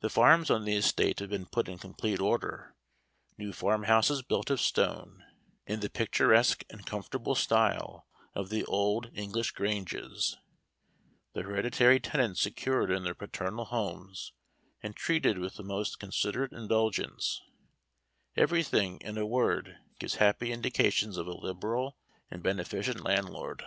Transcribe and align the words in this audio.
The 0.00 0.08
farms 0.08 0.50
on 0.50 0.64
the 0.64 0.74
estate 0.76 1.18
have 1.18 1.28
been 1.28 1.44
put 1.44 1.68
in 1.68 1.76
complete 1.76 2.20
order, 2.20 2.74
new 3.36 3.52
farm 3.52 3.82
houses 3.82 4.22
built 4.22 4.48
of 4.48 4.62
stone, 4.62 5.26
in 5.66 5.80
the 5.80 5.90
picturesque 5.90 6.64
and 6.70 6.86
comfortable 6.86 7.34
style 7.34 8.06
of 8.34 8.48
the 8.48 8.64
old 8.64 9.10
English 9.12 9.50
granges; 9.50 10.38
the 11.34 11.42
hereditary 11.42 12.00
tenants 12.00 12.40
secured 12.40 12.90
in 12.90 13.04
their 13.04 13.14
paternal 13.14 13.66
homes, 13.66 14.32
and 14.82 14.96
treated 14.96 15.36
with 15.36 15.56
the 15.56 15.62
most 15.62 16.00
considerate 16.00 16.52
indulgence; 16.52 17.42
everything, 18.38 19.02
in 19.02 19.18
a 19.18 19.26
word, 19.26 19.76
gives 19.98 20.14
happy 20.14 20.50
indications 20.50 21.18
of 21.18 21.26
a 21.26 21.34
liberal 21.36 21.98
and 22.30 22.42
beneficent 22.42 23.02
landlord. 23.04 23.62